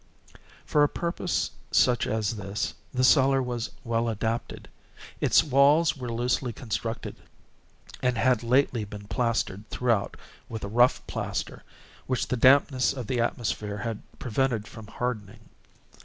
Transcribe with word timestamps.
For 0.65 0.81
a 0.81 0.89
purpose 0.89 1.51
such 1.69 2.07
as 2.07 2.35
this 2.37 2.73
the 2.91 3.03
cellar 3.03 3.39
was 3.39 3.69
well 3.83 4.09
adapted. 4.09 4.67
Its 5.19 5.43
walls 5.43 5.95
were 5.95 6.11
loosely 6.11 6.51
constructed, 6.51 7.17
and 8.01 8.17
had 8.17 8.41
lately 8.41 8.83
been 8.83 9.05
plastered 9.09 9.69
throughout 9.69 10.17
with 10.49 10.63
a 10.63 10.67
rough 10.67 11.05
plaster, 11.05 11.61
which 12.07 12.29
the 12.29 12.35
dampness 12.35 12.93
of 12.93 13.05
the 13.05 13.19
atmosphere 13.19 13.77
had 13.77 14.01
prevented 14.17 14.67
from 14.67 14.87
hardening. 14.87 15.49